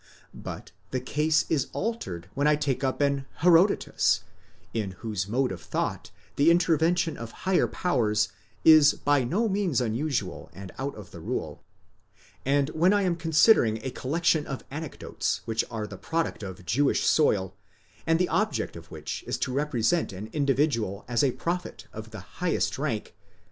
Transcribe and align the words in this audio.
But 0.33 0.71
the 0.89 0.99
case 0.99 1.45
is 1.47 1.67
altered 1.73 2.27
when 2.33 2.47
I 2.47 2.55
take 2.55 2.83
up 2.83 3.01
an 3.01 3.27
Herodotus, 3.35 4.21
in 4.73 4.93
whose 5.03 5.27
mode 5.27 5.51
of 5.51 5.61
thought 5.61 6.09
the 6.37 6.49
intervention 6.49 7.17
of 7.17 7.31
higher 7.45 7.67
powers 7.67 8.29
is 8.63 8.95
by 8.95 9.23
no 9.23 9.47
means 9.47 9.79
unusual 9.79 10.49
and 10.53 10.71
out 10.79 10.95
of 10.95 11.13
rule; 11.13 11.61
and 12.47 12.69
when 12.71 12.93
I 12.93 13.03
am 13.03 13.15
considering 13.15 13.77
a 13.85 13.91
collection 13.91 14.47
of 14.47 14.63
anecdotes 14.71 15.41
which 15.45 15.63
are 15.69 15.85
the 15.85 15.97
product 15.99 16.41
of 16.41 16.65
Jewish 16.65 17.05
soil, 17.05 17.55
and 18.07 18.17
the 18.17 18.29
object 18.29 18.75
of 18.75 18.89
which 18.89 19.23
is 19.27 19.37
to 19.37 19.53
represent 19.53 20.11
an 20.11 20.31
individual 20.33 21.05
as 21.07 21.23
a 21.23 21.33
prophet 21.33 21.85
of 21.93 22.09
the 22.09 22.21
highest 22.41 22.79
rank 22.79 23.13